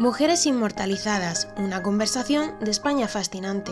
Mujeres 0.00 0.46
Inmortalizadas, 0.46 1.52
una 1.58 1.82
conversación 1.82 2.58
de 2.62 2.70
España 2.70 3.06
fascinante. 3.06 3.70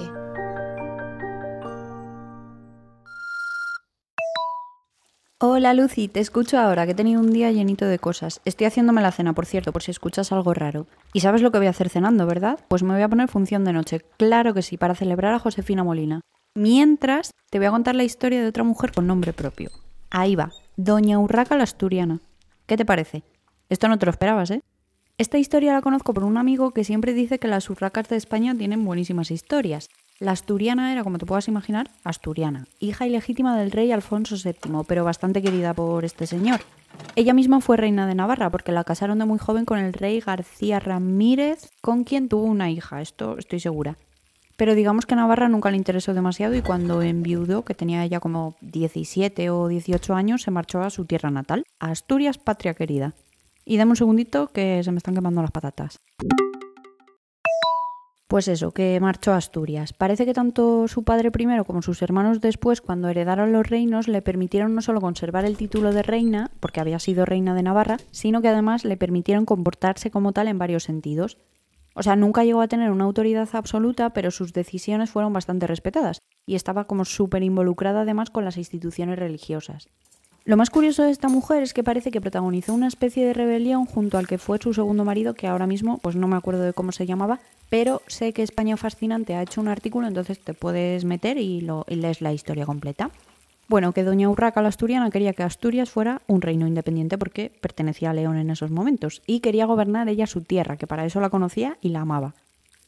Hola 5.38 5.72
Lucy, 5.72 6.08
te 6.08 6.20
escucho 6.20 6.58
ahora, 6.58 6.84
que 6.84 6.92
he 6.92 6.94
tenido 6.94 7.22
un 7.22 7.32
día 7.32 7.50
llenito 7.50 7.86
de 7.86 7.98
cosas. 7.98 8.42
Estoy 8.44 8.66
haciéndome 8.66 9.00
la 9.00 9.10
cena, 9.10 9.32
por 9.32 9.46
cierto, 9.46 9.72
por 9.72 9.82
si 9.82 9.90
escuchas 9.90 10.30
algo 10.30 10.52
raro. 10.52 10.86
Y 11.14 11.20
sabes 11.20 11.40
lo 11.40 11.50
que 11.50 11.56
voy 11.56 11.66
a 11.66 11.70
hacer 11.70 11.88
cenando, 11.88 12.26
¿verdad? 12.26 12.60
Pues 12.68 12.82
me 12.82 12.92
voy 12.92 13.00
a 13.00 13.08
poner 13.08 13.28
función 13.28 13.64
de 13.64 13.72
noche, 13.72 14.02
claro 14.18 14.52
que 14.52 14.60
sí, 14.60 14.76
para 14.76 14.94
celebrar 14.94 15.32
a 15.32 15.38
Josefina 15.38 15.82
Molina. 15.82 16.20
Mientras, 16.54 17.30
te 17.48 17.56
voy 17.56 17.68
a 17.68 17.70
contar 17.70 17.94
la 17.94 18.04
historia 18.04 18.42
de 18.42 18.48
otra 18.48 18.64
mujer 18.64 18.92
con 18.92 19.06
nombre 19.06 19.32
propio. 19.32 19.70
Ahí 20.10 20.36
va, 20.36 20.52
Doña 20.76 21.18
Urraca 21.20 21.56
la 21.56 21.64
Asturiana. 21.64 22.20
¿Qué 22.66 22.76
te 22.76 22.84
parece? 22.84 23.22
Esto 23.70 23.88
no 23.88 23.98
te 23.98 24.04
lo 24.04 24.10
esperabas, 24.10 24.50
¿eh? 24.50 24.60
Esta 25.18 25.36
historia 25.36 25.72
la 25.72 25.82
conozco 25.82 26.14
por 26.14 26.22
un 26.22 26.36
amigo 26.36 26.70
que 26.70 26.84
siempre 26.84 27.12
dice 27.12 27.40
que 27.40 27.48
las 27.48 27.68
urracas 27.70 28.08
de 28.08 28.14
España 28.14 28.54
tienen 28.54 28.84
buenísimas 28.84 29.32
historias. 29.32 29.90
La 30.20 30.30
asturiana 30.30 30.92
era, 30.92 31.02
como 31.02 31.18
te 31.18 31.26
puedas 31.26 31.48
imaginar, 31.48 31.90
asturiana, 32.04 32.68
hija 32.78 33.04
ilegítima 33.04 33.58
del 33.58 33.72
rey 33.72 33.90
Alfonso 33.90 34.36
VII, 34.36 34.84
pero 34.86 35.02
bastante 35.02 35.42
querida 35.42 35.74
por 35.74 36.04
este 36.04 36.28
señor. 36.28 36.60
Ella 37.16 37.34
misma 37.34 37.60
fue 37.60 37.76
reina 37.76 38.06
de 38.06 38.14
Navarra 38.14 38.48
porque 38.50 38.70
la 38.70 38.84
casaron 38.84 39.18
de 39.18 39.24
muy 39.24 39.40
joven 39.40 39.64
con 39.64 39.80
el 39.80 39.92
rey 39.92 40.20
García 40.20 40.78
Ramírez, 40.78 41.68
con 41.80 42.04
quien 42.04 42.28
tuvo 42.28 42.44
una 42.44 42.70
hija, 42.70 43.02
esto 43.02 43.38
estoy 43.38 43.58
segura. 43.58 43.96
Pero 44.56 44.76
digamos 44.76 45.04
que 45.04 45.16
Navarra 45.16 45.48
nunca 45.48 45.72
le 45.72 45.78
interesó 45.78 46.14
demasiado 46.14 46.54
y 46.54 46.62
cuando 46.62 47.02
enviudó, 47.02 47.64
que 47.64 47.74
tenía 47.74 48.06
ya 48.06 48.20
como 48.20 48.54
17 48.60 49.50
o 49.50 49.66
18 49.66 50.14
años, 50.14 50.42
se 50.42 50.52
marchó 50.52 50.80
a 50.80 50.90
su 50.90 51.06
tierra 51.06 51.32
natal, 51.32 51.64
a 51.80 51.90
Asturias, 51.90 52.38
patria 52.38 52.74
querida. 52.74 53.14
Y 53.68 53.76
dame 53.76 53.90
un 53.90 53.96
segundito 53.96 54.48
que 54.48 54.82
se 54.82 54.90
me 54.90 54.96
están 54.96 55.14
quemando 55.14 55.42
las 55.42 55.50
patatas. 55.50 56.00
Pues 58.26 58.48
eso, 58.48 58.72
que 58.72 58.98
marchó 58.98 59.32
a 59.32 59.36
Asturias. 59.36 59.92
Parece 59.92 60.24
que 60.24 60.32
tanto 60.32 60.88
su 60.88 61.04
padre 61.04 61.30
primero 61.30 61.66
como 61.66 61.82
sus 61.82 62.00
hermanos 62.00 62.40
después, 62.40 62.80
cuando 62.80 63.10
heredaron 63.10 63.52
los 63.52 63.68
reinos, 63.68 64.08
le 64.08 64.22
permitieron 64.22 64.74
no 64.74 64.80
solo 64.80 65.02
conservar 65.02 65.44
el 65.44 65.58
título 65.58 65.92
de 65.92 66.02
reina, 66.02 66.50
porque 66.60 66.80
había 66.80 66.98
sido 66.98 67.26
reina 67.26 67.54
de 67.54 67.62
Navarra, 67.62 67.98
sino 68.10 68.40
que 68.40 68.48
además 68.48 68.86
le 68.86 68.96
permitieron 68.96 69.44
comportarse 69.44 70.10
como 70.10 70.32
tal 70.32 70.48
en 70.48 70.58
varios 70.58 70.84
sentidos. 70.84 71.36
O 71.94 72.02
sea, 72.02 72.16
nunca 72.16 72.44
llegó 72.44 72.62
a 72.62 72.68
tener 72.68 72.90
una 72.90 73.04
autoridad 73.04 73.50
absoluta, 73.52 74.14
pero 74.14 74.30
sus 74.30 74.54
decisiones 74.54 75.10
fueron 75.10 75.34
bastante 75.34 75.66
respetadas, 75.66 76.20
y 76.46 76.54
estaba 76.54 76.86
como 76.86 77.04
súper 77.04 77.42
involucrada 77.42 78.00
además 78.00 78.30
con 78.30 78.46
las 78.46 78.56
instituciones 78.56 79.18
religiosas. 79.18 79.88
Lo 80.48 80.56
más 80.56 80.70
curioso 80.70 81.02
de 81.02 81.10
esta 81.10 81.28
mujer 81.28 81.62
es 81.62 81.74
que 81.74 81.84
parece 81.84 82.10
que 82.10 82.22
protagonizó 82.22 82.72
una 82.72 82.88
especie 82.88 83.26
de 83.26 83.34
rebelión 83.34 83.84
junto 83.84 84.16
al 84.16 84.26
que 84.26 84.38
fue 84.38 84.56
su 84.56 84.72
segundo 84.72 85.04
marido, 85.04 85.34
que 85.34 85.46
ahora 85.46 85.66
mismo 85.66 85.98
pues 85.98 86.16
no 86.16 86.26
me 86.26 86.36
acuerdo 86.36 86.62
de 86.62 86.72
cómo 86.72 86.90
se 86.90 87.04
llamaba, 87.04 87.38
pero 87.68 88.00
sé 88.06 88.32
que 88.32 88.42
España 88.42 88.78
Fascinante 88.78 89.34
ha 89.34 89.42
hecho 89.42 89.60
un 89.60 89.68
artículo, 89.68 90.06
entonces 90.06 90.38
te 90.38 90.54
puedes 90.54 91.04
meter 91.04 91.36
y, 91.36 91.60
lo, 91.60 91.84
y 91.86 91.96
lees 91.96 92.22
la 92.22 92.32
historia 92.32 92.64
completa. 92.64 93.10
Bueno, 93.68 93.92
que 93.92 94.04
doña 94.04 94.30
Urraca 94.30 94.62
la 94.62 94.70
Asturiana 94.70 95.10
quería 95.10 95.34
que 95.34 95.42
Asturias 95.42 95.90
fuera 95.90 96.22
un 96.26 96.40
reino 96.40 96.66
independiente 96.66 97.18
porque 97.18 97.52
pertenecía 97.60 98.08
a 98.08 98.14
León 98.14 98.38
en 98.38 98.48
esos 98.48 98.70
momentos 98.70 99.20
y 99.26 99.40
quería 99.40 99.66
gobernar 99.66 100.08
ella 100.08 100.26
su 100.26 100.40
tierra, 100.40 100.78
que 100.78 100.86
para 100.86 101.04
eso 101.04 101.20
la 101.20 101.28
conocía 101.28 101.76
y 101.82 101.90
la 101.90 102.00
amaba. 102.00 102.32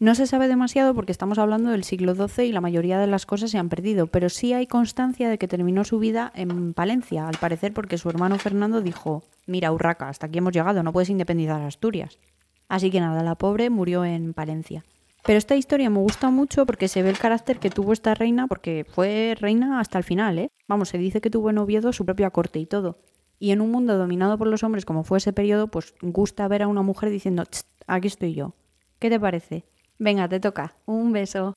No 0.01 0.15
se 0.15 0.27
sabe 0.27 0.49
demasiado 0.49 0.95
porque 0.95 1.13
estamos 1.13 1.39
hablando 1.39 1.69
del 1.73 1.85
siglo 1.85 2.15
XII 2.15 2.47
y 2.47 2.53
la 2.53 2.63
mayoría 2.63 2.99
de 2.99 3.07
las 3.07 3.27
cosas 3.27 3.51
se 3.51 3.59
han 3.59 3.69
perdido, 3.69 4.07
pero 4.07 4.31
sí 4.31 4.55
hay 4.55 4.67
constancia 4.67 5.29
de 5.29 5.37
que 5.37 5.47
terminó 5.47 5.85
su 5.85 5.99
vida 5.99 6.33
en 6.35 6.73
Palencia, 6.73 7.29
al 7.29 7.37
parecer 7.37 7.75
porque 7.75 7.99
su 7.99 8.09
hermano 8.09 8.39
Fernando 8.39 8.81
dijo, 8.81 9.25
mira 9.47 9.71
Urraca, 9.71 10.09
hasta 10.09 10.27
aquí 10.27 10.39
hemos 10.39 10.55
llegado, 10.55 10.83
no 10.83 10.95
puedes 10.95 11.11
independizar 11.11 11.61
Asturias. 11.61 12.19
Así 12.67 12.91
que 12.91 12.99
nada, 12.99 13.23
la 13.23 13.35
pobre 13.35 13.69
murió 13.69 14.07
en 14.07 14.33
Palencia. 14.33 14.87
Pero 15.27 15.37
esta 15.37 15.55
historia 15.55 15.91
me 15.91 15.99
gusta 15.99 16.31
mucho 16.31 16.65
porque 16.65 16.89
se 16.89 17.03
ve 17.03 17.11
el 17.11 17.19
carácter 17.19 17.59
que 17.59 17.69
tuvo 17.69 17.93
esta 17.93 18.15
reina, 18.15 18.47
porque 18.47 18.87
fue 18.89 19.37
reina 19.39 19.81
hasta 19.81 19.99
el 19.99 20.05
final, 20.05 20.39
¿eh? 20.39 20.51
Vamos, 20.67 20.89
se 20.89 20.97
dice 20.97 21.21
que 21.21 21.29
tuvo 21.29 21.51
en 21.51 21.59
Oviedo 21.59 21.93
su 21.93 22.07
propia 22.07 22.31
corte 22.31 22.59
y 22.59 22.65
todo. 22.65 22.97
Y 23.39 23.51
en 23.51 23.61
un 23.61 23.71
mundo 23.71 23.99
dominado 23.99 24.39
por 24.39 24.47
los 24.47 24.63
hombres 24.65 24.87
como 24.87 25.05
fue 25.05 25.19
ese 25.19 25.35
periodo, 25.35 25.69
pues 25.69 25.93
gusta 26.01 26.49
ver 26.49 26.63
a 26.63 26.69
una 26.69 26.81
mujer 26.81 27.11
diciendo, 27.11 27.45
aquí 27.87 28.07
estoy 28.07 28.33
yo. 28.33 28.55
¿Qué 28.99 29.11
te 29.11 29.21
parece? 29.21 29.67
Venga, 30.01 30.29
te 30.29 30.41
toca. 30.41 30.75
Un 30.87 31.13
beso. 31.13 31.55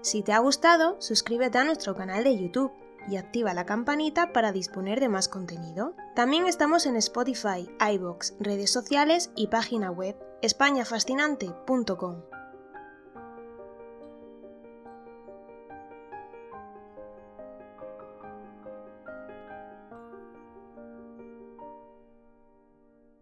Si 0.00 0.22
te 0.22 0.32
ha 0.32 0.38
gustado, 0.38 0.96
suscríbete 1.00 1.58
a 1.58 1.64
nuestro 1.64 1.94
canal 1.94 2.24
de 2.24 2.36
YouTube 2.36 2.72
y 3.08 3.16
activa 3.16 3.52
la 3.52 3.66
campanita 3.66 4.32
para 4.32 4.52
disponer 4.52 5.00
de 5.00 5.10
más 5.10 5.28
contenido. 5.28 5.94
También 6.14 6.46
estamos 6.46 6.86
en 6.86 6.96
Spotify, 6.96 7.68
iBox, 7.92 8.34
redes 8.40 8.72
sociales 8.72 9.30
y 9.36 9.48
página 9.48 9.90
web 9.90 10.16
españafascinante.com. 10.40 12.33